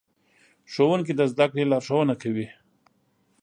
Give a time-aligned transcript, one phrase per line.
[0.71, 2.47] ښوونکي د زدهکړې لارښوونه کوي.